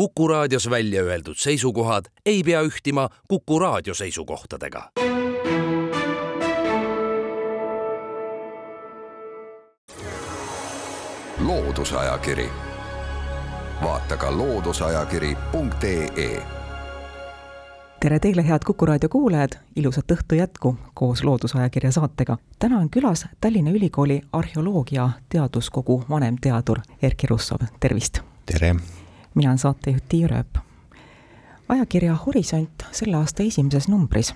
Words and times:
Kuku 0.00 0.28
raadios 0.28 0.70
välja 0.70 1.02
öeldud 1.02 1.34
seisukohad 1.36 2.04
ei 2.26 2.42
pea 2.42 2.62
ühtima 2.62 3.08
Kuku 3.28 3.58
raadio 3.58 3.94
seisukohtadega. 3.94 4.90
loodusajakiri, 11.38 12.48
vaata 13.82 14.16
ka 14.16 14.36
looduseajakiri.ee 14.36 16.42
tere 18.00 18.18
teile, 18.18 18.48
head 18.48 18.60
Kuku 18.66 18.86
raadio 18.86 19.08
kuulajad, 19.08 19.52
ilusat 19.76 20.10
õhtu 20.10 20.34
jätku 20.34 20.76
koos 20.94 21.24
Loodusajakirja 21.24 21.92
saatega. 21.92 22.36
täna 22.58 22.78
on 22.78 22.90
külas 22.90 23.26
Tallinna 23.40 23.70
Ülikooli 23.70 24.20
arheoloogia 24.32 25.10
teaduskogu 25.28 26.04
vanemteadur 26.10 26.78
Erkki 27.02 27.26
Russov, 27.26 27.58
tervist! 27.80 28.18
tere! 28.46 28.76
Mina 29.34 29.50
olen 29.50 29.58
saatejuht 29.58 30.04
Tiia 30.08 30.28
Rööp. 30.28 30.58
ajakirja 31.68 32.14
Horisont 32.14 32.82
selle 32.92 33.16
aasta 33.16 33.42
esimeses 33.42 33.88
numbris, 33.88 34.34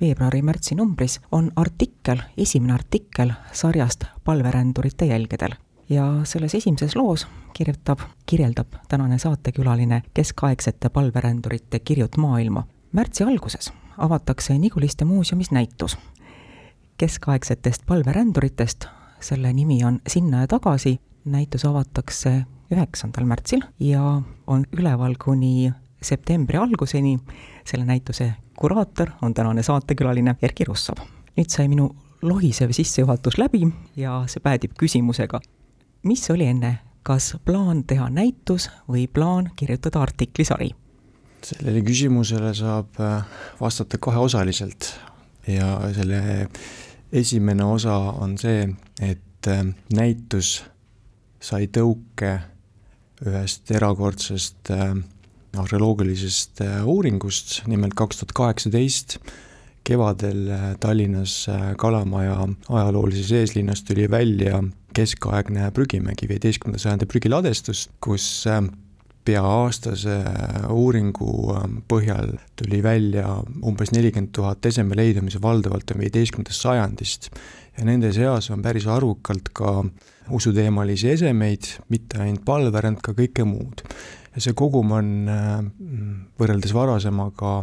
veebruari-märtsi 0.00 0.74
numbris, 0.74 1.20
on 1.32 1.52
artikkel, 1.56 2.18
esimene 2.36 2.72
artikkel 2.72 3.32
sarjast 3.52 4.04
Palverändurite 4.24 5.04
jälgedel. 5.06 5.54
ja 5.88 6.20
selles 6.24 6.54
esimeses 6.54 6.96
loos 6.96 7.26
kirjutab, 7.52 7.98
kirjeldab 8.26 8.66
tänane 8.88 9.18
saatekülaline 9.18 10.02
keskaegsete 10.14 10.88
palverändurite 10.88 11.78
kirjut 11.78 12.16
maailma. 12.16 12.66
märtsi 12.92 13.24
alguses 13.24 13.72
avatakse 13.98 14.58
Niguliste 14.58 15.04
muuseumis 15.04 15.50
näitus 15.50 15.98
keskaegsetest 16.96 17.82
palveränduritest, 17.86 18.84
selle 19.20 19.52
nimi 19.52 19.84
on 19.84 20.00
Sinna 20.08 20.40
ja 20.40 20.46
tagasi, 20.46 21.00
näitus 21.24 21.64
avatakse 21.64 22.44
üheksandal 22.72 23.26
märtsil 23.28 23.62
ja 23.80 24.22
on 24.46 24.64
üleval 24.72 25.14
kuni 25.24 25.72
septembri 26.02 26.58
alguseni. 26.58 27.18
selle 27.64 27.84
näituse 27.84 28.32
kuraator 28.58 29.10
on 29.22 29.34
tänane 29.34 29.62
saatekülaline 29.62 30.36
Erkki 30.42 30.64
Russov. 30.64 30.96
nüüd 31.36 31.50
sai 31.50 31.68
minu 31.68 31.90
lohisev 32.22 32.72
sissejuhatus 32.72 33.38
läbi 33.38 33.68
ja 33.96 34.24
see 34.26 34.40
päädib 34.40 34.72
küsimusega, 34.80 35.40
mis 36.02 36.30
oli 36.30 36.46
enne, 36.46 36.78
kas 37.02 37.36
plaan 37.44 37.84
teha 37.84 38.08
näitus 38.10 38.70
või 38.88 39.06
plaan 39.08 39.50
kirjutada 39.56 40.02
artiklisari? 40.02 40.70
sellele 41.46 41.82
küsimusele 41.86 42.54
saab 42.54 42.96
äh, 43.00 43.24
vastata 43.60 43.98
kaheosaliselt 43.98 44.94
ja 45.46 45.78
selle 45.94 46.48
esimene 47.12 47.64
osa 47.64 47.94
on 47.96 48.38
see, 48.38 48.66
et 49.00 49.46
äh, 49.46 49.62
näitus 49.94 50.64
sai 51.40 51.68
tõuke 51.70 52.38
ühest 53.24 53.70
erakordsest 53.72 54.70
äh, 54.70 54.94
arheoloogilisest 55.56 56.60
äh, 56.64 56.80
uuringust, 56.84 57.62
nimelt 57.70 57.96
kaks 57.96 58.20
tuhat 58.20 58.34
kaheksateist 58.36 59.18
kevadel 59.86 60.50
äh, 60.50 60.66
Tallinnas 60.80 61.46
Kalamaja 61.78 62.40
ajaloolises 62.68 63.32
eeslinnas 63.32 63.84
tuli 63.86 64.10
välja 64.10 64.62
keskaegne 64.96 65.70
prügimägi, 65.76 66.28
viieteistkümnenda 66.28 66.80
sajandi 66.82 67.08
prügiladestus, 67.08 67.86
kus 68.00 68.26
pea-aastase 69.26 70.16
uuringu 70.72 71.56
põhjal 71.90 72.36
tuli 72.58 72.82
välja 72.84 73.36
umbes 73.66 73.92
nelikümmend 73.94 74.32
tuhat 74.36 74.66
eseme 74.70 74.98
leidu, 74.98 75.24
mis 75.26 75.38
valdavalt 75.42 75.90
on 75.94 76.02
viieteistkümnendast 76.04 76.66
sajandist. 76.66 77.30
ja 77.78 77.84
nende 77.84 78.12
seas 78.12 78.50
on 78.50 78.62
päris 78.62 78.86
arvukalt 78.86 79.50
ka 79.52 79.82
usuteemalisi 80.30 81.10
esemeid, 81.10 81.66
mitte 81.88 82.22
ainult 82.22 82.44
palverand, 82.44 83.02
ka 83.02 83.12
kõike 83.12 83.44
muud. 83.44 83.82
ja 84.34 84.40
see 84.42 84.54
kogum 84.54 84.92
on 84.92 85.10
võrreldes 86.38 86.74
varasemaga 86.74 87.58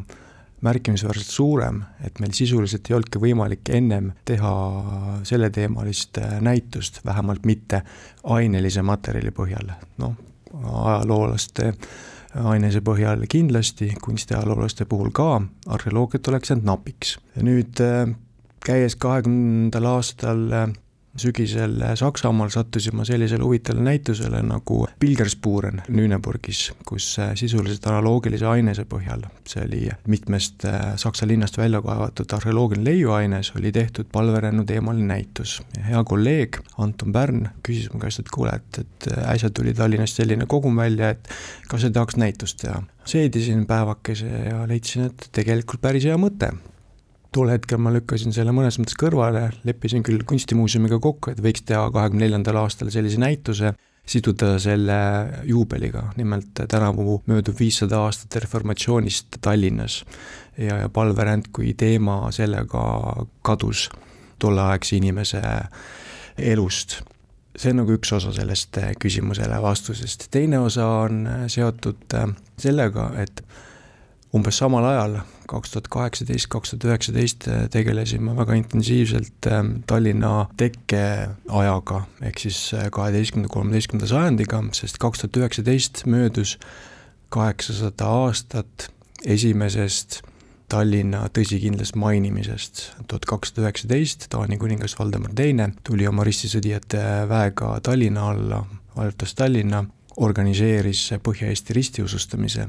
märkimisväärselt 0.63 1.27
suurem, 1.27 1.81
et 2.03 2.19
meil 2.23 2.31
sisuliselt 2.35 2.87
ei 2.87 2.95
olnudki 2.95 3.19
võimalik 3.19 3.71
ennem 3.75 4.13
teha 4.25 4.53
selleteemalist 5.27 6.19
näitust, 6.41 7.01
vähemalt 7.05 7.43
mitte 7.45 7.81
ainelise 8.23 8.81
materjali 8.81 9.33
põhjal, 9.35 9.73
noh, 9.99 10.15
ajaloolaste 10.53 11.73
ainese 12.33 12.81
põhjal 12.81 13.25
kindlasti, 13.29 13.91
kunstiajaloolaste 14.01 14.85
puhul 14.89 15.11
ka, 15.13 15.41
arheoloogiat 15.67 16.27
oleks 16.27 16.49
jäänud 16.49 16.65
napiks. 16.65 17.17
nüüd 17.41 17.81
käies 18.65 18.95
kahekümnendal 18.95 19.85
aastal 19.85 20.47
sügisel 21.17 21.77
Saksamaal 21.95 22.49
sattusin 22.49 22.95
ma 22.97 23.05
sellisele 23.05 23.43
huvitavale 23.43 23.83
näitusele 23.83 24.41
nagu 24.45 24.79
Pilgerspuren 24.99 25.81
Lüneburgis, 25.87 26.71
kus 26.85 27.17
sisuliselt 27.35 27.85
analoogilise 27.87 28.47
ainese 28.49 28.85
põhjal, 28.89 29.25
see 29.47 29.63
oli 29.65 29.83
mitmest 30.09 30.65
Saksa 30.99 31.27
linnast 31.29 31.57
välja 31.57 31.81
kaevatud 31.85 32.33
arheoloogiline 32.33 32.89
leiuaines, 32.89 33.53
oli 33.59 33.71
tehtud 33.71 34.09
palverännu 34.11 34.65
teemaline 34.65 35.07
näitus. 35.13 35.61
hea 35.87 36.03
kolleeg 36.03 36.57
Anton 36.77 37.13
Pärn 37.13 37.47
küsis 37.67 37.91
mu 37.93 38.01
käest, 38.01 38.23
et 38.23 38.33
kuule, 38.33 38.57
et, 38.57 38.81
et 38.81 39.09
äsja 39.27 39.49
tuli 39.49 39.73
Tallinnast 39.73 40.17
selline 40.17 40.45
kogum 40.49 40.77
välja, 40.77 41.13
et 41.13 41.29
kas 41.69 41.83
ei 41.83 41.91
tahaks 41.91 42.17
näitust 42.17 42.61
teha. 42.65 42.83
seedisin 43.05 43.65
päevakese 43.65 44.27
ja 44.49 44.67
leidsin, 44.67 45.11
et 45.11 45.29
tegelikult 45.31 45.81
päris 45.81 46.05
hea 46.09 46.17
mõte 46.17 46.53
tol 47.33 47.49
hetkel 47.51 47.81
ma 47.81 47.91
lükkasin 47.93 48.35
selle 48.35 48.53
mõnes 48.55 48.77
mõttes 48.79 48.97
kõrvale, 48.99 49.47
leppisin 49.67 50.05
küll 50.05 50.23
Kunstimuuseumiga 50.27 50.99
kokku, 51.03 51.33
et 51.33 51.41
võiks 51.43 51.65
teha 51.67 51.87
kahekümne 51.93 52.27
neljandal 52.27 52.61
aastal 52.63 52.91
sellise 52.93 53.21
näituse, 53.21 53.73
siduda 54.05 54.57
selle 54.59 54.97
juubeliga, 55.47 56.09
nimelt 56.19 56.63
tänavu 56.69 57.21
möödub 57.29 57.59
viissada 57.59 58.03
aastat 58.03 58.35
reformatsioonist 58.43 59.39
Tallinnas. 59.41 60.03
ja, 60.57 60.77
ja 60.83 60.89
palveränd 60.89 61.49
kui 61.51 61.73
teema 61.73 62.31
sellega 62.31 62.83
kadus 63.41 63.89
tolleaegse 64.39 64.95
inimese 64.99 65.41
elust 66.37 66.99
see 67.57 67.71
on 67.71 67.83
nagu 67.83 67.95
üks 67.95 68.11
osa 68.15 68.33
sellest 68.33 68.79
küsimusele 68.99 69.59
vastusest, 69.61 70.27
teine 70.33 70.59
osa 70.59 70.87
on 71.05 71.27
seotud 71.47 72.15
sellega, 72.59 73.11
et 73.21 73.43
umbes 74.33 74.57
samal 74.57 74.85
ajal, 74.89 75.19
kaks 75.49 75.73
tuhat 75.73 75.87
kaheksateist, 75.93 76.47
kaks 76.49 76.73
tuhat 76.73 76.87
üheksateist 76.89 77.47
tegelesin 77.73 78.23
ma 78.25 78.33
väga 78.37 78.57
intensiivselt 78.57 79.49
Tallinna 79.87 80.47
tekkeajaga, 80.57 82.01
ehk 82.25 82.41
siis 82.41 82.59
kaheteistkümnenda, 82.95 83.53
kolmeteistkümnenda 83.53 84.09
sajandiga, 84.09 84.63
sest 84.73 84.97
kaks 85.01 85.21
tuhat 85.21 85.41
üheksateist 85.43 86.05
möödus 86.09 86.57
kaheksasada 87.33 88.09
aastat 88.25 88.89
esimesest 89.25 90.21
Tallinna 90.73 91.27
tõsikindlast 91.29 91.95
mainimisest. 91.99 92.79
tuhat 93.07 93.25
kakssada 93.29 93.67
üheksateist 93.67 94.25
Taani 94.29 94.57
kuningas 94.57 94.95
Valdemar 94.99 95.33
Teine 95.35 95.69
tuli 95.83 96.07
oma 96.09 96.23
ristisõdijate 96.25 97.03
väega 97.29 97.75
Tallinna 97.83 98.29
alla, 98.31 98.63
vallutas 98.95 99.35
Tallinna, 99.37 99.83
organiseeris 100.17 101.11
Põhja-Eesti 101.23 101.73
ristiusustamise 101.73 102.67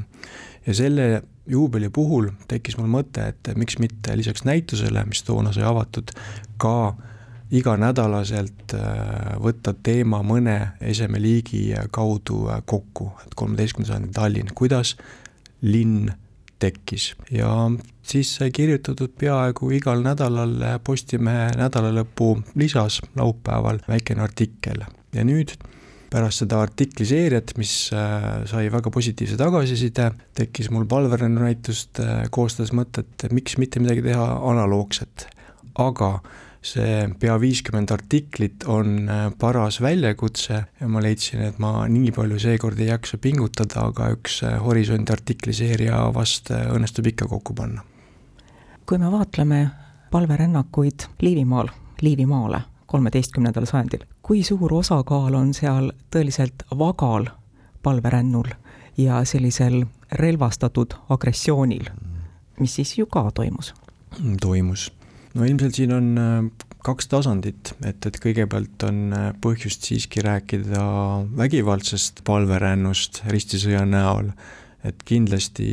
ja 0.66 0.75
selle 0.75 1.22
juubeli 1.47 1.91
puhul 1.92 2.30
tekkis 2.48 2.78
mul 2.78 2.88
mõte, 2.88 3.28
et 3.32 3.52
miks 3.56 3.78
mitte 3.78 4.16
lisaks 4.16 4.44
näitusele, 4.48 5.04
mis 5.08 5.22
toona 5.22 5.52
sai 5.52 5.66
avatud, 5.69 6.12
ka 6.56 6.94
iganädalaselt 7.54 8.75
võtta 9.42 9.75
teema 9.84 10.22
mõne 10.26 10.56
esemeliigi 10.80 11.75
kaudu 11.94 12.48
kokku, 12.64 13.10
et 13.26 13.36
kolmeteistkümnenda 13.36 13.92
sajandi 13.92 14.14
Tallinn, 14.16 14.54
kuidas 14.56 14.97
linn 15.62 16.08
tekkis? 16.58 17.12
Ja 17.31 17.70
siis 18.02 18.34
sai 18.38 18.50
kirjutatud 18.50 19.12
peaaegu 19.20 19.70
igal 19.76 20.02
nädalal 20.02 20.56
Postimehe 20.84 21.52
nädalalõpu 21.60 22.38
lisas 22.56 23.02
laupäeval 23.16 23.84
väikene 23.88 24.25
artikkel. 24.25 24.86
Ja 25.14 25.25
nüüd 25.25 25.54
pärast 26.14 26.44
seda 26.44 26.60
artikliseeriat, 26.62 27.56
mis 27.58 27.75
sai 27.91 28.64
väga 28.70 28.92
positiivse 28.94 29.38
tagasiside, 29.41 30.12
tekkis 30.38 30.70
mul 30.70 30.87
palverännu 30.90 31.43
näitust 31.43 31.99
koostades 32.34 32.70
mõte, 32.76 33.02
et 33.02 33.26
miks 33.34 33.58
mitte 33.58 33.82
midagi 33.82 34.05
teha 34.06 34.28
analoogset. 34.52 35.28
aga 35.75 36.20
see 36.64 37.08
pea 37.20 37.34
viiskümmend 37.40 37.90
artiklit 37.93 38.64
on 38.70 39.08
paras 39.40 39.81
väljakutse 39.82 40.61
ja 40.81 40.88
ma 40.88 41.02
leidsin, 41.02 41.43
et 41.49 41.58
ma 41.58 41.84
nii 41.90 42.12
palju 42.14 42.38
seekord 42.40 42.78
ei 42.81 42.88
jaksa 42.93 43.19
pingutada, 43.19 43.88
aga 43.90 44.12
üks 44.14 44.40
Horisondi 44.64 45.12
artikliseeria 45.12 45.99
vast 46.14 46.52
õnnestub 46.55 47.10
ikka 47.10 47.28
kokku 47.28 47.56
panna. 47.58 47.82
kui 48.87 48.99
me 48.99 49.10
vaatleme 49.10 49.70
palverännakuid 50.10 51.08
Liivimaal, 51.20 51.69
Liivimaale 52.00 52.60
kolmeteistkümnendal 52.87 53.67
sajandil, 53.67 54.05
kui 54.25 54.43
suur 54.43 54.73
osakaal 54.73 55.35
on 55.37 55.53
seal 55.56 55.91
tõeliselt 56.12 56.65
vagal 56.79 57.29
palverännul 57.85 58.49
ja 58.97 59.21
sellisel 59.29 59.82
relvastatud 60.21 60.97
agressioonil, 61.12 61.91
mis 62.61 62.76
siis 62.81 62.97
ju 62.99 63.06
ka 63.06 63.26
toimus? 63.35 63.75
toimus. 64.41 64.93
no 65.35 65.44
ilmselt 65.44 65.75
siin 65.76 65.93
on 65.93 66.09
kaks 66.85 67.09
tasandit, 67.09 67.75
et, 67.85 68.06
et 68.06 68.19
kõigepealt 68.23 68.87
on 68.88 69.15
põhjust 69.44 69.85
siiski 69.88 70.25
rääkida 70.25 70.85
vägivaldsest 71.37 72.25
palverännust 72.25 73.25
ristisõja 73.29 73.85
näol, 73.88 74.31
et 74.85 75.05
kindlasti 75.09 75.69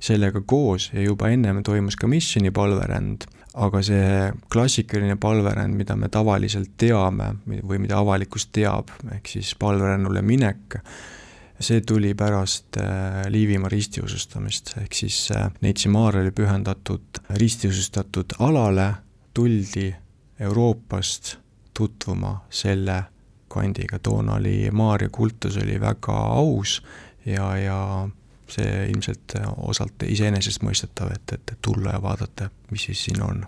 sellega 0.00 0.40
koos 0.40 0.90
ja 0.92 1.04
juba 1.04 1.30
ennem 1.32 1.62
toimus 1.64 1.96
ka 2.00 2.08
missiooni 2.08 2.52
palveränd, 2.56 3.28
aga 3.56 3.80
see 3.84 4.32
klassikaline 4.52 5.16
palveränd, 5.20 5.76
mida 5.76 5.96
me 5.96 6.10
tavaliselt 6.12 6.74
teame 6.78 7.32
või 7.46 7.80
mida 7.80 8.00
avalikkus 8.02 8.50
teab, 8.52 8.90
ehk 9.14 9.30
siis 9.36 9.54
palverännule 9.58 10.22
minek, 10.22 10.76
see 11.60 11.80
tuli 11.80 12.12
pärast 12.14 12.76
äh, 12.82 13.24
Liivimaa 13.32 13.72
ristiusustamist, 13.72 14.74
ehk 14.82 14.96
siis 14.96 15.30
äh, 15.32 15.48
Neitsi 15.64 15.88
Maarjale 15.88 16.34
pühendatud 16.36 17.22
ristiusustatud 17.40 18.36
alale 18.44 18.90
tuldi 19.34 19.88
Euroopast 20.40 21.36
tutvuma 21.76 22.34
selle 22.50 23.02
kandiga, 23.48 23.98
toona 23.98 24.36
oli 24.36 24.68
Maarja 24.72 25.08
kultus 25.08 25.56
oli 25.56 25.80
väga 25.80 26.16
aus 26.36 26.82
ja, 27.24 27.56
ja 27.56 27.80
see 28.50 28.86
ilmselt 28.92 29.34
osalt 29.66 30.04
iseenesestmõistetav, 30.06 31.10
et, 31.14 31.32
et 31.34 31.56
tulla 31.62 31.96
ja 31.96 32.02
vaadata, 32.02 32.50
mis 32.70 32.86
siis 32.88 33.04
siin 33.08 33.22
on. 33.22 33.44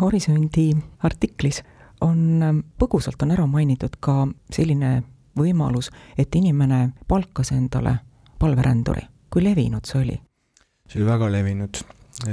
Horisondi 0.00 0.70
artiklis 1.08 1.62
on 2.04 2.64
põgusalt 2.78 3.22
on 3.24 3.32
ära 3.32 3.46
mainitud 3.48 3.96
ka 4.00 4.26
selline 4.52 5.00
võimalus, 5.36 5.90
et 6.18 6.34
inimene 6.34 6.90
palkas 7.08 7.52
endale 7.52 7.98
palveränduri. 8.38 9.06
kui 9.30 9.44
levinud 9.44 9.84
see 9.84 10.00
oli? 10.00 10.16
see 10.88 11.00
oli 11.00 11.08
väga 11.08 11.28
levinud, 11.32 11.78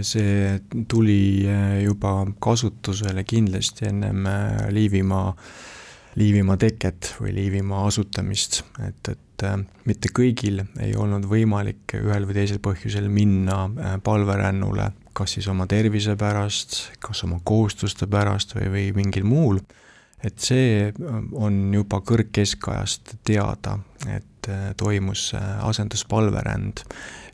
see 0.01 0.59
tuli 0.87 1.45
eh, 1.49 1.81
juba 1.83 2.25
kasutusele 2.39 3.23
kindlasti 3.23 3.87
ennem 3.89 4.25
eh, 4.29 4.69
Liivimaa, 4.71 5.33
Liivimaa 6.15 6.57
teket 6.57 7.15
või 7.19 7.33
Liivimaa 7.35 7.87
asutamist, 7.87 8.61
et, 8.87 9.09
et 9.09 9.32
eh, 9.45 9.59
mitte 9.89 10.11
kõigil 10.15 10.63
ei 10.81 10.95
olnud 10.95 11.27
võimalik 11.29 11.97
ühel 11.99 12.27
või 12.29 12.39
teisel 12.39 12.59
põhjusel 12.63 13.09
minna 13.11 13.99
palverännule, 14.03 14.91
kas 15.13 15.37
siis 15.37 15.47
oma 15.51 15.67
tervise 15.69 16.17
pärast, 16.19 16.79
kas 17.03 17.23
oma 17.27 17.39
kohustuste 17.43 18.07
pärast 18.09 18.55
või, 18.57 18.69
või 18.73 18.89
mingil 19.03 19.27
muul 19.27 19.61
et 20.23 20.39
see 20.39 20.87
äh, 20.87 21.15
on 21.33 21.73
juba 21.73 21.99
kõrgkeskajast 22.01 23.17
teada, 23.27 23.77
et 24.07 24.49
äh, 24.49 24.71
toimus 24.77 25.31
äh, 25.35 25.65
asenduspalveränd 25.67 26.85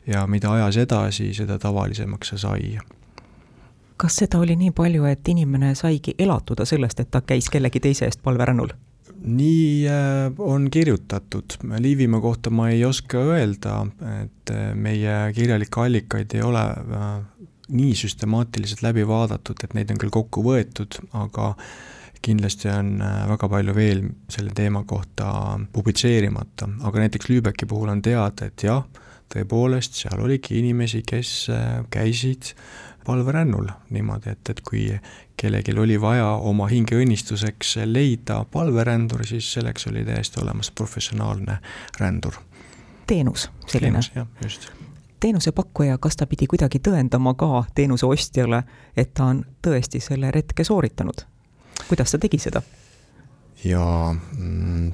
ja 0.06 0.26
mida 0.26 0.52
ajas 0.56 0.80
edasi, 0.84 1.30
seda 1.34 1.58
tavalisemaks 1.58 2.34
see 2.34 2.42
sai. 2.42 2.78
kas 3.96 4.16
seda 4.22 4.38
oli 4.40 4.56
nii 4.56 4.70
palju, 4.74 5.04
et 5.04 5.28
inimene 5.28 5.74
saigi 5.74 6.14
elatuda 6.18 6.64
sellest, 6.64 7.00
et 7.00 7.10
ta 7.10 7.20
käis 7.20 7.50
kellegi 7.50 7.80
teise 7.80 8.08
eest 8.08 8.22
palverännul? 8.22 8.74
Nii 9.20 9.84
on 10.38 10.70
kirjutatud, 10.72 11.58
Liivimaa 11.78 12.20
kohta 12.24 12.50
ma 12.50 12.70
ei 12.72 12.84
oska 12.84 13.20
öelda, 13.34 13.82
et 14.22 14.52
meie 14.74 15.16
kirjalikke 15.36 15.82
allikaid 15.84 16.34
ei 16.38 16.42
ole 16.46 16.64
nii 17.70 17.94
süstemaatiliselt 17.94 18.82
läbi 18.82 19.06
vaadatud, 19.06 19.60
et 19.64 19.74
neid 19.76 19.90
on 19.92 20.00
küll 20.00 20.12
kokku 20.14 20.42
võetud, 20.46 20.96
aga 21.20 21.52
kindlasti 22.24 22.68
on 22.72 22.98
äh, 23.04 23.22
väga 23.30 23.48
palju 23.48 23.74
veel 23.76 24.02
selle 24.32 24.52
teema 24.56 24.82
kohta 24.88 25.30
publitseerimata, 25.72 26.68
aga 26.88 27.06
näiteks 27.06 27.30
Lübecki 27.30 27.68
puhul 27.70 27.92
on 27.92 28.02
teada, 28.04 28.50
et 28.50 28.66
jah, 28.66 28.84
tõepoolest, 29.30 29.96
seal 30.02 30.20
oligi 30.20 30.58
inimesi, 30.60 31.04
kes 31.06 31.32
äh, 31.54 31.80
käisid 31.92 32.52
palverännul 33.06 33.68
niimoodi, 33.90 34.30
et, 34.30 34.50
et 34.50 34.60
kui 34.60 34.86
kellelgi 35.40 35.72
oli 35.78 36.00
vaja 36.00 36.26
oma 36.26 36.68
hingeõnnistuseks 36.70 37.76
leida 37.84 38.44
palverändur, 38.52 39.24
siis 39.26 39.52
selleks 39.52 39.86
oli 39.90 40.04
täiesti 40.04 40.42
olemas 40.42 40.70
professionaalne 40.70 41.58
rändur. 42.00 42.34
teenus, 43.06 43.50
selline? 43.66 44.00
jah, 44.14 44.26
just 44.42 44.70
teenusepakkuja, 45.20 45.98
kas 45.98 46.16
ta 46.16 46.26
pidi 46.26 46.46
kuidagi 46.48 46.80
tõendama 46.80 47.34
ka 47.38 47.64
teenuse 47.74 48.08
ostjale, 48.08 48.62
et 48.96 49.12
ta 49.14 49.30
on 49.34 49.44
tõesti 49.62 50.00
selle 50.00 50.30
retke 50.30 50.64
sooritanud? 50.64 51.26
kuidas 51.88 52.12
ta 52.12 52.18
tegi 52.18 52.38
seda? 52.38 52.62
jaa 53.64 54.12
mm,, 54.12 54.92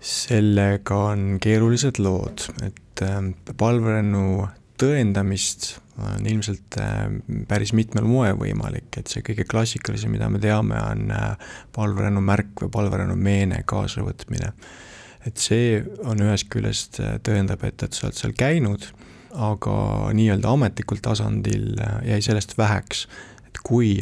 sellega 0.00 0.98
on 1.12 1.38
keerulised 1.42 1.98
lood, 2.02 2.46
et 2.66 3.02
äh, 3.06 3.20
palverennu 3.58 4.48
tõendamist 4.82 5.76
on 6.02 6.26
ilmselt 6.26 6.78
äh, 6.80 7.06
päris 7.48 7.72
mitmel 7.76 8.06
moel 8.08 8.36
võimalik, 8.38 8.90
et 8.98 9.10
see 9.10 9.22
kõige 9.26 9.46
klassikalisem, 9.48 10.12
mida 10.14 10.28
me 10.32 10.40
teame, 10.42 10.78
on 10.80 11.12
äh, 11.14 11.52
palverennu 11.74 12.22
märk 12.24 12.64
või 12.64 12.72
palverennu 12.74 13.16
meene 13.16 13.62
kaasavõtmine. 13.66 14.52
et 15.26 15.38
see 15.38 15.78
on 16.02 16.18
ühest 16.18 16.48
küljest, 16.50 17.00
äh, 17.00 17.18
tõendab, 17.22 17.62
et, 17.64 17.82
et 17.82 17.94
sa 17.94 18.08
oled 18.08 18.18
seal 18.18 18.34
käinud, 18.38 18.88
aga 19.32 19.76
nii-öelda 20.12 20.50
ametlikul 20.50 21.00
tasandil 21.00 21.78
jäi 22.04 22.20
sellest 22.22 22.58
väheks, 22.58 23.06
et 23.46 23.62
kui 23.64 23.96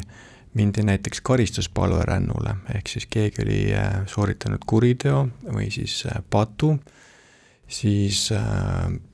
mindi 0.59 0.83
näiteks 0.83 1.21
karistuspalverännule, 1.23 2.57
ehk 2.75 2.89
siis 2.91 3.07
keegi 3.07 3.45
oli 3.45 3.61
sooritanud 4.11 4.65
kuriteo 4.67 5.21
või 5.45 5.69
siis 5.71 6.01
patu, 6.31 6.73
siis 7.71 8.25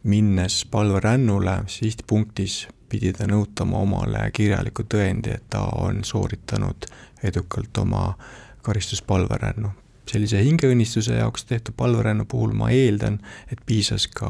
minnes 0.09 0.63
palverännule 0.73 1.59
sihtpunktis 1.69 2.63
pidi 2.89 3.13
ta 3.13 3.27
nõutama 3.27 3.79
omale 3.83 4.31
kirjaliku 4.33 4.85
tõendi, 4.95 5.35
et 5.35 5.45
ta 5.51 5.65
on 5.81 6.05
sooritanud 6.05 6.87
edukalt 7.25 7.79
oma 7.79 8.15
karistuspalverännu. 8.63 9.71
sellise 10.07 10.39
hingeõnnistuse 10.43 11.17
jaoks 11.19 11.45
tehtud 11.45 11.75
palverännu 11.77 12.25
puhul 12.25 12.53
ma 12.53 12.71
eeldan, 12.71 13.19
et 13.53 13.59
piisas 13.67 14.07
ka 14.07 14.29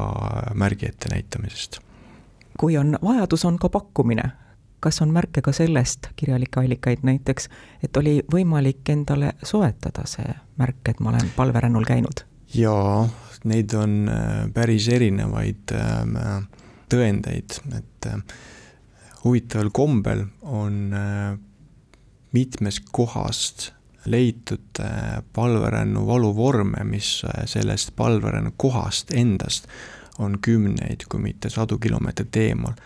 märgi 0.53 0.85
ette 0.85 1.09
näitamisest. 1.09 1.79
kui 2.57 2.77
on 2.77 2.97
vajadus, 3.03 3.45
on 3.45 3.59
ka 3.59 3.69
pakkumine 3.69 4.31
kas 4.79 5.01
on 5.01 5.09
märke 5.13 5.41
ka 5.41 5.51
sellest, 5.51 6.07
kirjalikke 6.15 6.59
allikaid 6.59 7.03
näiteks, 7.03 7.49
et 7.83 7.97
oli 7.97 8.21
võimalik 8.33 8.89
endale 8.89 9.33
soetada 9.43 10.05
see 10.05 10.35
märk, 10.57 10.83
et 10.89 10.99
ma 10.99 11.09
olen 11.09 11.31
palverännul 11.35 11.85
käinud? 11.87 12.25
jaa, 12.53 13.07
neid 13.43 13.73
on 13.75 14.07
äh, 14.09 14.45
päris 14.53 14.87
erinevaid 14.87 15.73
ähm, 15.75 16.15
tõendeid, 16.91 17.59
et 17.77 18.09
äh, 18.09 18.37
huvitaval 19.23 19.71
kombel 19.75 20.25
on 20.41 20.93
äh, 20.93 21.33
mitmest 22.35 22.89
kohast 22.91 23.71
leitud 24.07 24.79
palverännu 25.35 26.05
valuvorme, 26.07 26.83
mis 26.87 27.25
sellest 27.45 27.89
palverännu 27.95 28.53
kohast 28.55 29.11
endast 29.11 29.67
on 30.23 30.37
kümneid, 30.39 31.03
kui 31.11 31.19
mitte 31.19 31.49
sadu 31.51 31.75
kilomeetreid 31.81 32.39
eemal 32.39 32.77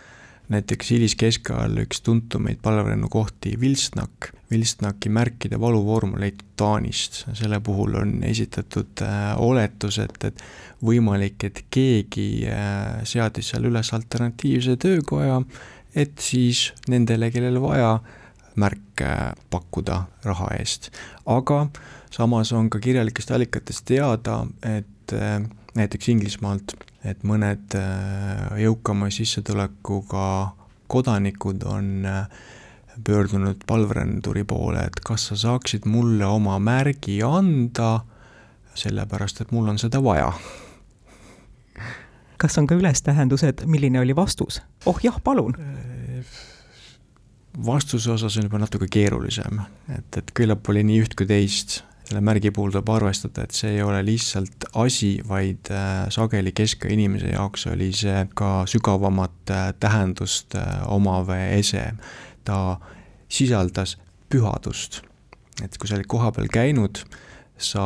näiteks 0.52 0.92
hiliskeskajal 0.92 1.78
üks 1.86 2.02
tuntumaid 2.04 2.60
palverennukohti 2.64 3.56
Vilsnak, 3.60 4.32
Vilsnaki 4.52 5.10
märkide 5.10 5.60
valuvorm 5.60 6.14
on 6.18 6.24
leitud 6.24 6.48
Taanist, 6.60 7.24
selle 7.34 7.62
puhul 7.64 7.96
on 8.02 8.18
esitatud 8.28 9.04
äh, 9.06 9.32
oletus, 9.42 10.00
et, 10.04 10.18
et 10.28 10.44
võimalik, 10.84 11.46
et 11.48 11.64
keegi 11.72 12.28
äh, 12.52 13.00
seadis 13.08 13.54
seal 13.54 13.70
üles 13.72 13.94
alternatiivse 13.96 14.76
töökoja, 14.82 15.40
et 15.96 16.20
siis 16.20 16.72
nendele, 16.92 17.32
kellel 17.32 17.62
vaja, 17.64 17.96
märke 18.60 19.16
pakkuda 19.50 20.02
raha 20.28 20.52
eest. 20.60 20.92
aga 21.26 21.64
samas 22.12 22.52
on 22.52 22.70
ka 22.70 22.80
kirjalikest 22.84 23.32
allikatest 23.32 23.88
teada, 23.88 24.44
et 24.68 25.16
äh, 25.16 25.40
näiteks 25.76 26.10
Inglismaalt 26.10 26.76
et 27.08 27.24
mõned 27.26 27.76
äh, 27.78 28.50
jõukama 28.62 29.10
sissetulekuga 29.14 30.26
kodanikud 30.92 31.64
on 31.66 32.06
äh, 32.06 32.42
pöördunud 33.08 33.64
palveränduri 33.68 34.44
poole, 34.46 34.84
et 34.86 35.02
kas 35.06 35.30
sa 35.32 35.38
saaksid 35.40 35.88
mulle 35.90 36.28
oma 36.28 36.60
märgi 36.62 37.22
anda, 37.26 38.02
sellepärast 38.78 39.42
et 39.42 39.54
mul 39.56 39.72
on 39.72 39.80
seda 39.82 40.04
vaja. 40.04 40.32
kas 42.42 42.58
on 42.58 42.68
ka 42.68 42.76
ülestähendused, 42.76 43.66
milline 43.66 44.02
oli 44.02 44.16
vastus? 44.16 44.62
oh 44.86 45.00
jah, 45.04 45.18
palun. 45.24 45.56
vastuse 47.66 48.12
osas 48.12 48.38
on 48.38 48.50
juba 48.50 48.62
natuke 48.62 48.88
keerulisem, 48.92 49.64
et, 49.90 50.18
et 50.18 50.36
küllap 50.38 50.70
oli 50.70 50.84
nii 50.86 51.02
üht 51.02 51.18
kui 51.18 51.26
teist 51.26 51.82
selle 52.12 52.24
märgi 52.28 52.52
puhul 52.52 52.74
tuleb 52.74 52.90
arvestada, 52.92 53.46
et 53.46 53.56
see 53.56 53.78
ei 53.78 53.84
ole 53.86 54.02
lihtsalt 54.04 54.68
asi, 54.82 55.14
vaid 55.28 55.72
äh, 55.72 56.10
sageli 56.12 56.52
keskaja 56.56 56.94
inimese 56.94 57.32
jaoks 57.32 57.68
oli 57.72 57.92
see 57.96 58.26
ka 58.36 58.66
sügavamat 58.70 59.54
äh, 59.54 59.70
tähendust 59.80 60.58
äh, 60.60 60.82
omav 60.92 61.32
ese. 61.38 61.92
ta 62.44 62.80
sisaldas 63.30 64.00
pühadust, 64.34 65.04
et 65.64 65.78
kui 65.78 65.88
sa 65.88 65.96
olid 65.96 66.10
kohapeal 66.10 66.48
käinud, 66.52 67.04
sa 67.62 67.84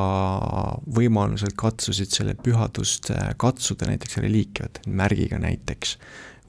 võimaluselt 0.95 1.57
katsusid 1.59 2.13
selle 2.15 2.37
pühadust 2.39 3.11
katsuda 3.37 3.89
näiteks 3.89 4.21
reliikiat, 4.23 4.79
märgiga 4.87 5.41
näiteks, 5.43 5.97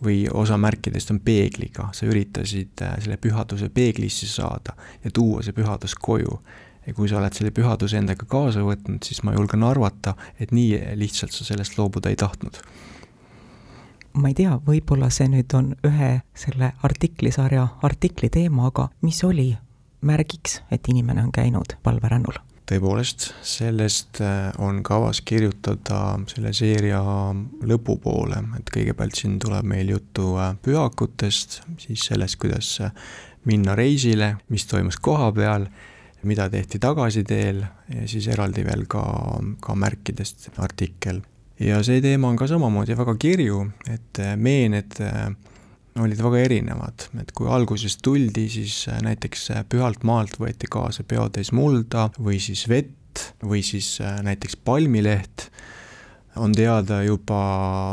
või 0.07 0.21
osa 0.31 0.55
märkidest 0.61 1.11
on 1.11 1.19
peegliga, 1.27 1.89
sa 1.93 2.07
üritasid 2.07 2.79
selle 3.03 3.19
pühaduse 3.19 3.69
peeglisse 3.75 4.31
saada 4.31 4.77
ja 5.03 5.11
tuua 5.11 5.43
see 5.43 5.57
pühadus 5.57 5.99
koju 5.99 6.39
ja 6.87 6.95
kui 6.95 7.09
sa 7.09 7.19
oled 7.21 7.35
selle 7.35 7.53
pühaduse 7.55 7.99
endaga 7.99 8.27
kaasa 8.31 8.65
võtnud, 8.67 9.03
siis 9.05 9.23
ma 9.27 9.35
julgen 9.37 9.65
arvata, 9.67 10.15
et 10.41 10.55
nii 10.55 10.97
lihtsalt 10.99 11.35
sa 11.35 11.47
sellest 11.47 11.79
loobuda 11.79 12.13
ei 12.13 12.17
tahtnud. 12.21 12.61
ma 14.17 14.33
ei 14.33 14.35
tea, 14.35 14.55
võib-olla 14.65 15.11
see 15.13 15.29
nüüd 15.29 15.53
on 15.55 15.75
ühe 15.85 16.23
selle 16.35 16.73
artiklisarja 16.89 17.69
artikli 17.85 18.31
teema, 18.33 18.71
aga 18.71 18.89
mis 19.03 19.23
oli 19.25 19.51
märgiks, 20.01 20.63
et 20.71 20.89
inimene 20.89 21.27
on 21.27 21.33
käinud 21.33 21.77
palverännul? 21.83 22.41
tõepoolest, 22.67 23.29
sellest 23.47 24.19
äh, 24.25 24.51
on 24.59 24.81
kavas 24.83 25.21
kirjutada 25.23 26.17
selle 26.27 26.51
seeria 26.57 26.99
lõpupoole, 27.63 28.41
et 28.59 28.73
kõigepealt 28.75 29.15
siin 29.15 29.37
tuleb 29.43 29.69
meil 29.71 29.93
juttu 29.95 30.33
äh, 30.41 30.57
pühakutest, 30.67 31.61
siis 31.79 32.09
sellest, 32.11 32.41
kuidas 32.43 32.73
äh, 32.83 32.91
minna 33.47 33.77
reisile, 33.79 34.35
mis 34.51 34.67
toimus 34.67 34.99
koha 34.99 35.31
peal 35.37 35.69
mida 36.23 36.49
tehti 36.51 36.79
tagasiteel 36.83 37.63
ja 37.63 38.07
siis 38.09 38.29
eraldi 38.33 38.65
veel 38.67 38.87
ka, 38.91 39.03
ka 39.61 39.75
märkidest 39.79 40.51
artikkel. 40.63 41.21
ja 41.61 41.83
see 41.85 42.01
teema 42.05 42.29
on 42.29 42.37
ka 42.37 42.49
samamoodi 42.49 42.97
väga 42.97 43.15
kirju, 43.21 43.61
et 43.91 44.21
äh, 44.21 44.35
meened 44.37 44.99
äh, 45.01 45.31
olid 46.01 46.21
väga 46.21 46.43
erinevad, 46.45 47.07
et 47.21 47.33
kui 47.37 47.49
alguses 47.49 47.97
tuldi, 48.05 48.49
siis 48.53 48.85
äh, 48.93 49.01
näiteks 49.05 49.49
pühalt 49.73 50.05
maalt 50.05 50.37
võeti 50.41 50.69
kaasa 50.71 51.05
peotäis 51.05 51.53
mulda 51.57 52.11
või 52.19 52.41
siis 52.41 52.67
vett 52.69 52.93
või 53.41 53.63
siis 53.65 53.97
näiteks 54.01 54.59
palmileht, 54.65 55.49
on 56.37 56.53
teada 56.53 57.01
juba 57.07 57.41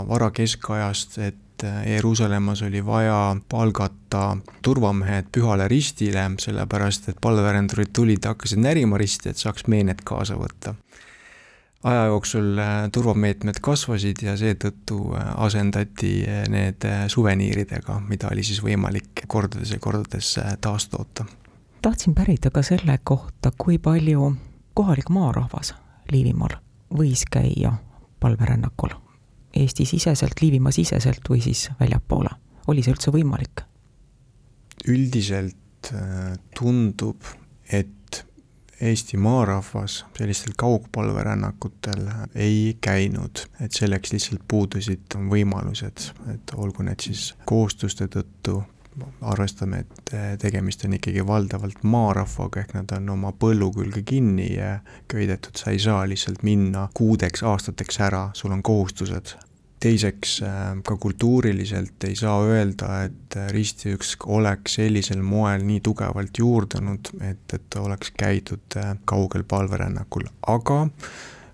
varakeskajast, 0.09 1.17
et 1.23 1.42
et 1.63 1.89
Jeruusalemmas 1.89 2.61
oli 2.61 2.85
vaja 2.85 3.35
palgata 3.49 4.37
turvamehed 4.61 5.25
Pühale 5.37 5.67
Ristile, 5.67 6.31
sellepärast 6.39 7.09
et 7.09 7.17
palverändurid 7.21 7.93
tulid 7.93 8.23
ja 8.23 8.33
hakkasid 8.33 8.59
närima 8.59 8.97
risti, 8.97 9.29
et 9.29 9.37
saaks 9.37 9.67
meened 9.67 10.03
kaasa 10.03 10.35
võtta. 10.35 10.75
aja 11.83 12.05
jooksul 12.05 12.57
äh, 12.57 12.89
turvameetmed 12.91 13.59
kasvasid 13.61 14.21
ja 14.21 14.37
seetõttu 14.39 15.15
äh, 15.15 15.33
asendati 15.35 16.23
äh, 16.27 16.47
need 16.49 16.85
suveniiridega, 17.07 17.99
mida 18.07 18.29
oli 18.31 18.43
siis 18.43 18.63
võimalik 18.63 19.25
kordades 19.27 19.71
ja 19.71 19.79
kordades 19.79 20.39
taastoota. 20.61 21.25
tahtsin 21.81 22.15
pärida 22.15 22.49
ka 22.49 22.61
selle 22.61 22.99
kohta, 23.03 23.51
kui 23.57 23.77
palju 23.77 24.35
kohalik 24.73 25.09
maarahvas 25.09 25.75
Liivimaal 26.11 26.57
võis 26.93 27.25
käia 27.31 27.73
palverännakul 28.19 28.95
Eesti-siseselt, 29.53 30.41
Liivimaa 30.41 30.71
siseselt 30.73 31.29
või 31.29 31.41
siis 31.43 31.67
väljapoole, 31.79 32.29
oli 32.67 32.83
see 32.83 32.95
üldse 32.95 33.13
võimalik? 33.13 33.65
üldiselt 34.89 35.91
äh, 35.93 36.33
tundub, 36.57 37.23
et 37.71 38.25
Eesti 38.83 39.17
maarahvas 39.17 40.01
sellistel 40.17 40.57
kaugpalverännakutel 40.59 42.01
ei 42.35 42.77
käinud, 42.81 43.45
et 43.63 43.71
selleks 43.71 44.11
lihtsalt 44.11 44.41
puudusid 44.47 45.15
võimalused, 45.29 46.09
et 46.33 46.53
olgu 46.57 46.83
need 46.83 47.05
siis 47.05 47.29
kohustuste 47.47 48.09
tõttu, 48.11 48.57
arvestame, 49.21 49.83
et 49.83 50.13
tegemist 50.41 50.85
on 50.85 50.97
ikkagi 50.97 51.23
valdavalt 51.27 51.83
maarahvaga, 51.83 52.63
ehk 52.63 52.75
nad 52.77 52.91
on 52.97 53.09
oma 53.15 53.33
põllu 53.39 53.71
külge 53.75 54.03
kinni 54.07 54.49
köidetud, 55.11 55.57
sa 55.57 55.73
ei 55.73 55.81
saa 55.81 56.03
lihtsalt 56.09 56.43
minna 56.43 56.87
kuudeks 56.93 57.43
aastateks 57.43 57.99
ära, 58.05 58.27
sul 58.37 58.53
on 58.55 58.63
kohustused. 58.63 59.35
Teiseks 59.83 60.37
äh, 60.47 60.59
ka 60.87 60.95
kultuuriliselt 60.95 62.05
ei 62.07 62.15
saa 62.15 62.37
öelda, 62.47 63.01
et 63.09 63.35
ristiüks 63.51 64.13
oleks 64.31 64.77
sellisel 64.79 65.19
moel 65.19 65.65
nii 65.67 65.81
tugevalt 65.83 66.39
juurdunud, 66.39 67.11
et, 67.19 67.43
et 67.57 67.79
oleks 67.81 68.13
käidud 68.15 68.79
äh, 68.79 68.93
kaugel 69.09 69.43
palverännakul, 69.43 70.29
aga 70.47 70.85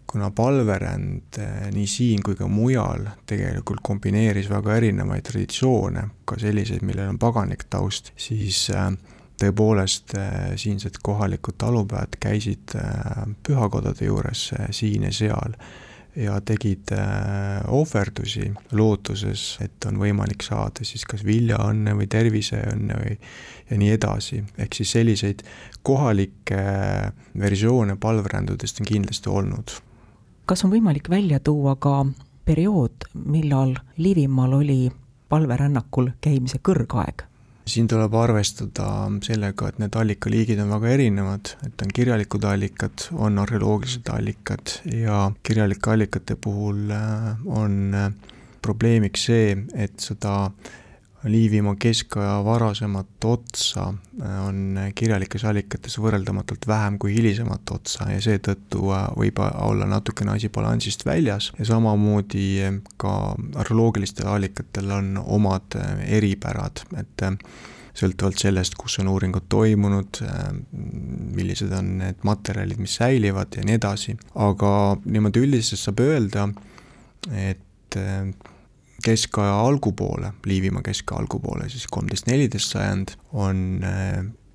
kuna 0.09 0.31
palveränd 0.35 1.37
äh, 1.39 1.67
nii 1.73 1.87
siin 1.87 2.23
kui 2.25 2.37
ka 2.39 2.47
mujal 2.49 3.05
tegelikult 3.29 3.83
kombineeris 3.85 4.49
väga 4.49 4.79
erinevaid 4.79 5.25
traditsioone, 5.29 6.07
ka 6.25 6.39
selliseid, 6.41 6.85
millel 6.85 7.13
on 7.13 7.19
paganlik 7.21 7.67
taust, 7.69 8.13
siis 8.17 8.67
tõepoolest 9.39 10.17
siinsed 10.59 10.97
kohalikud 11.03 11.55
talupojad 11.61 12.17
käisid 12.19 12.73
pühakodade 13.47 14.09
juures 14.09 14.49
siin 14.75 15.05
ja 15.07 15.13
seal 15.15 15.55
ja 16.19 16.35
tegid 16.43 16.91
ohverdusi 17.71 18.49
lootuses, 18.75 19.43
et 19.63 19.85
on 19.87 20.01
võimalik 20.01 20.43
saada 20.43 20.83
siis 20.83 21.05
kas 21.07 21.23
viljaõnne 21.23 21.93
või 21.95 22.09
terviseõnne 22.11 22.99
või 22.99 23.15
ja 23.69 23.77
nii 23.77 23.91
edasi, 23.95 24.41
ehk 24.57 24.79
siis 24.79 24.91
selliseid 24.97 25.43
kohalikke 25.85 26.63
versioone 27.39 27.95
palverändudest 28.01 28.81
on 28.81 28.89
kindlasti 28.89 29.29
olnud. 29.29 29.77
Kas 30.49 30.65
on 30.65 30.71
võimalik 30.73 31.09
välja 31.11 31.37
tuua 31.39 31.75
ka 31.77 32.01
periood, 32.45 33.05
millal 33.13 33.75
Liivimaal 34.01 34.55
oli 34.57 34.81
palverännakul 35.29 36.15
käimise 36.21 36.61
kõrgaeg? 36.63 37.25
siin 37.69 37.85
tuleb 37.85 38.15
arvestada 38.17 38.87
sellega, 39.21 39.67
et 39.69 39.77
need 39.77 39.93
allikaliigid 39.93 40.57
on 40.63 40.71
väga 40.73 40.87
erinevad, 40.89 41.51
et 41.67 41.83
on 41.85 41.91
kirjalikud 41.93 42.47
allikad, 42.49 43.03
on 43.13 43.37
arheoloogilised 43.43 44.09
allikad 44.09 44.73
ja 44.89 45.19
kirjalike 45.45 45.91
allikate 45.93 46.33
puhul 46.41 46.89
äh, 46.95 47.27
on 47.45 47.93
äh, 47.93 48.07
probleemiks 48.65 49.27
see, 49.29 49.51
et 49.77 50.01
seda 50.01 50.33
Liivimaa 51.23 51.75
keskaja 51.75 52.37
varasemat 52.45 53.25
otsa 53.27 53.89
äh, 54.23 54.35
on 54.47 54.77
kirjalikes 54.95 55.43
allikates 55.45 55.97
võrreldamatult 55.99 56.67
vähem 56.67 56.99
kui 56.99 57.11
hilisemat 57.17 57.73
otsa 57.75 58.07
ja 58.13 58.21
seetõttu 58.23 58.85
võib 59.17 59.41
olla 59.43 59.87
natukene 59.89 60.37
asi 60.37 60.49
balansist 60.49 61.03
väljas. 61.05 61.51
Ja 61.59 61.67
samamoodi 61.73 62.45
ka 62.97 63.15
arheoloogilistel 63.59 64.31
allikatel 64.31 64.91
on 64.95 65.17
omad 65.25 65.75
eripärad, 66.07 66.85
et 67.01 67.25
sõltuvalt 67.99 68.39
sellest, 68.39 68.77
kus 68.79 68.99
on 69.01 69.09
uuringud 69.11 69.49
toimunud, 69.51 70.21
millised 71.35 71.73
on 71.75 71.97
need 72.03 72.23
materjalid, 72.27 72.79
mis 72.79 72.95
säilivad 73.01 73.59
ja 73.59 73.65
nii 73.67 73.75
edasi, 73.79 74.15
aga 74.39 74.71
niimoodi 75.03 75.43
üldiselt 75.43 75.81
saab 75.81 75.99
öelda, 76.05 76.47
et 77.35 77.99
keskaja 79.03 79.59
algupoole, 79.61 80.33
Liivimaa 80.45 80.81
keskaja 80.81 81.19
algupoole, 81.19 81.69
siis 81.69 81.87
kolmteist, 81.91 82.27
neliteist 82.27 82.75
sajand, 82.75 83.15
on 83.33 83.81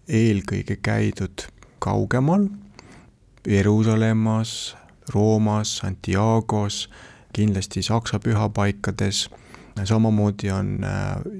eelkõige 0.08 0.76
käidud 0.82 1.46
kaugemal, 1.78 2.48
Jeruusalemmas, 3.48 4.76
Roomas, 5.14 5.76
Santiago's, 5.76 6.88
kindlasti 7.36 7.82
Saksa 7.82 8.20
pühapaikades, 8.20 9.28
samamoodi 9.84 10.50
on 10.50 10.78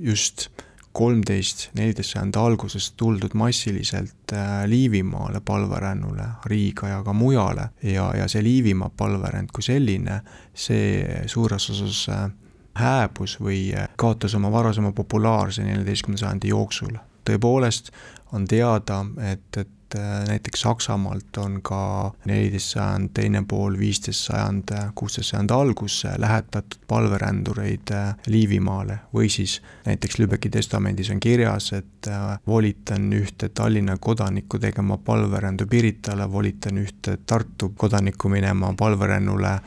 just 0.02 0.48
kolmteist, 0.94 1.68
neliteist 1.74 2.14
sajandi 2.14 2.38
alguses 2.38 2.92
tuldud 2.98 3.34
massiliselt 3.34 4.32
äh, 4.32 4.62
Liivimaale 4.70 5.40
palverännule, 5.44 6.26
Riiga 6.46 6.88
ja 6.88 7.02
ka 7.02 7.12
mujale. 7.12 7.68
Ja, 7.82 8.12
ja 8.16 8.28
see 8.30 8.44
Liivimaa 8.44 8.92
palveränd 8.96 9.50
kui 9.54 9.66
selline, 9.66 10.20
see 10.54 11.02
suures 11.30 11.66
osas 11.74 12.04
äh, 12.14 12.28
hääbus 12.74 13.38
või 13.40 13.72
äh, 13.76 13.88
kaotas 13.96 14.34
oma 14.34 14.52
varasema 14.52 14.92
populaarse 14.92 15.64
neljateistkümnenda 15.64 16.26
sajandi 16.26 16.48
jooksul. 16.48 16.96
tõepoolest 17.24 17.90
on 18.34 18.44
teada, 18.48 19.04
et, 19.32 19.56
et 19.56 19.94
äh, 19.96 20.24
näiteks 20.28 20.60
Saksamaalt 20.60 21.38
on 21.38 21.60
ka 21.62 22.12
neliteist 22.26 22.74
sajand 22.74 23.12
teine 23.14 23.44
pool, 23.48 23.78
viisteist 23.78 24.26
sajand, 24.26 24.72
kuusteist 24.94 25.30
sajand 25.30 25.54
algus 25.54 26.00
lähetatud 26.18 26.82
palverändureid 26.90 27.94
äh, 27.94 28.14
Liivimaale 28.26 28.98
või 29.14 29.30
siis 29.30 29.60
näiteks 29.86 30.18
Lübecki 30.18 30.50
testamendis 30.50 31.10
on 31.14 31.20
kirjas, 31.20 31.72
et 31.78 32.10
äh, 32.10 32.36
volitan 32.46 33.06
ühte 33.12 33.48
Tallinna 33.48 33.96
kodanikku 34.00 34.58
tegema 34.58 34.98
palverändu 34.98 35.66
Piritale, 35.70 36.30
volitan 36.32 36.82
ühte 36.82 37.18
Tartu 37.26 37.72
kodanikku 37.76 38.28
minema 38.28 38.74
palverännule 38.78 39.58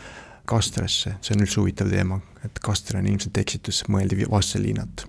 Kastresse, 0.47 1.17
see 1.21 1.35
on 1.35 1.43
üldse 1.43 1.59
huvitav 1.59 1.91
teema, 1.91 2.21
et 2.45 2.59
Kastre 2.63 3.01
on 3.01 3.07
ilmselt 3.09 3.37
eksitus, 3.37 3.83
mõeldi 3.91 4.25
Vastseliinat. 4.31 5.05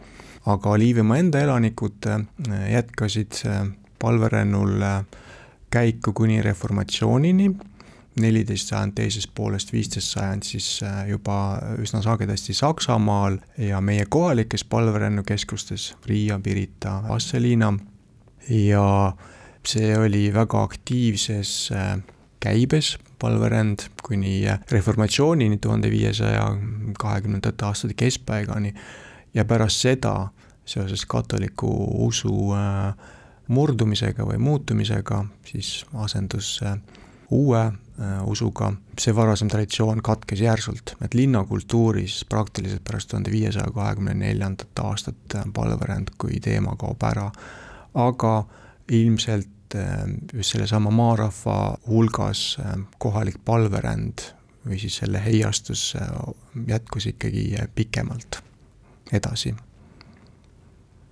aga 0.49 0.79
Liivimaa 0.79 1.19
enda 1.21 1.41
elanikud 1.45 2.07
jätkasid 2.73 3.43
palverännul 3.99 4.83
käiku 5.71 6.13
kuni 6.13 6.43
reformatsioonini, 6.43 7.51
neliteist 8.21 8.73
sajand 8.73 8.97
teisest 8.99 9.31
poolest, 9.35 9.73
viisteist 9.73 10.15
sajand 10.15 10.47
siis 10.47 10.69
äh, 10.83 11.03
juba 11.13 11.59
üsna 11.79 12.03
sagedasti 12.03 12.55
Saksamaal 12.57 13.39
ja 13.63 13.81
meie 13.81 14.07
kohalikes 14.11 14.65
palverännukeskustes, 14.65 15.93
Riia, 16.07 16.41
Pirita, 16.43 17.03
Vastseliina. 17.09 17.73
Ja 18.49 19.13
see 19.67 19.93
oli 19.99 20.29
väga 20.35 20.63
aktiivses 20.63 21.53
äh, 21.73 21.99
käibes, 22.41 22.97
palveränd, 23.19 23.89
kuni 24.03 24.43
reformatsioonini, 24.71 25.59
tuhande 25.59 25.91
viiesaja 25.91 26.45
kahekümnendate 26.99 27.65
aastate 27.67 27.95
keskpaigani 27.99 28.75
ja 29.35 29.45
pärast 29.45 29.83
seda 29.83 30.29
seoses 30.69 31.07
katoliku 31.07 31.71
usu 32.07 32.53
äh, 32.55 32.95
murdumisega 33.49 34.27
või 34.29 34.39
muutumisega, 34.39 35.25
siis 35.49 35.87
asendus 35.97 36.59
äh, 36.63 36.77
uue 37.31 37.61
äh, 37.65 37.75
usuga, 38.29 38.73
see 39.01 39.15
varasem 39.17 39.49
traditsioon 39.49 40.03
katkes 40.05 40.43
järsult, 40.45 40.95
et 41.05 41.17
linnakultuuris 41.17 42.21
praktiliselt 42.29 42.85
pärast 42.85 43.11
tuhande 43.11 43.33
viiesaja 43.33 43.73
kahekümne 43.75 44.15
neljandat 44.15 44.85
aastat 44.85 45.39
palveränd 45.55 46.15
kui 46.21 46.41
teema 46.45 46.77
kaob 46.81 47.03
ära, 47.09 47.31
aga 47.95 48.35
ilmselt 48.93 49.49
just 50.35 50.51
sellesama 50.53 50.91
maarahva 50.91 51.79
hulgas 51.87 52.59
kohalik 52.99 53.41
palveränd 53.45 54.19
või 54.69 54.79
siis 54.79 54.97
selle 55.01 55.21
heiastus 55.25 55.95
jätkus 56.67 57.07
ikkagi 57.07 57.57
pikemalt 57.75 58.43
edasi. 59.13 59.55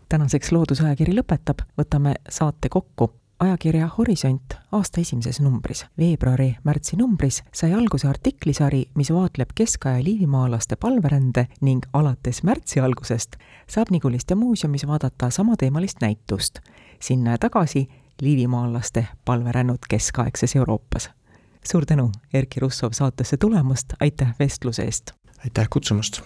Tänaseks 0.08 0.52
Loodusajakiri 0.52 1.16
lõpetab, 1.16 1.64
võtame 1.78 2.14
saate 2.30 2.68
kokku. 2.68 3.10
ajakirja 3.40 3.88
Horisont 3.98 4.54
aasta 4.72 5.00
esimeses 5.00 5.40
numbris, 5.40 5.84
veebruari-märtsi 5.98 6.96
numbris 6.96 7.42
sai 7.52 7.74
alguse 7.74 8.08
artiklisari, 8.08 8.86
mis 8.94 9.10
vaatleb 9.12 9.50
keskaja 9.54 10.04
liivimaalaste 10.04 10.76
palverände 10.76 11.46
ning 11.60 11.84
alates 11.92 12.42
märtsi 12.42 12.80
algusest 12.80 13.36
saab 13.68 13.90
Niguliste 13.90 14.34
muuseumis 14.34 14.86
vaadata 14.86 15.30
samateemalist 15.30 16.00
näitust. 16.00 16.58
Sinna 17.00 17.30
ja 17.30 17.38
tagasi 17.38 17.88
liivimaalaste 18.20 19.06
palverännud 19.24 19.78
keskaegses 19.88 20.56
Euroopas. 20.56 21.10
suur 21.64 21.86
tänu, 21.86 22.10
Erkki 22.34 22.60
Russov, 22.60 22.92
saatesse 22.92 23.36
tulemast, 23.36 23.86
aitäh 24.00 24.34
vestluse 24.38 24.82
eest! 24.82 25.10
aitäh 25.44 25.66
kutsumast! 25.70 26.20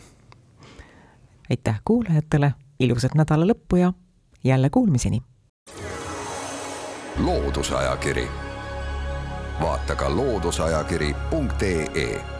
aitäh 1.50 1.80
kuulajatele 1.84 2.54
ilusat 2.80 3.14
nädala 3.14 3.52
lõppu 3.52 3.76
ja 3.76 3.92
jälle 4.44 4.70
kuulmiseni! 4.70 5.22
loodusajakiri, 7.18 8.28
vaata 9.60 9.96
ka 9.96 10.16
looduseajakiri.ee 10.16 12.39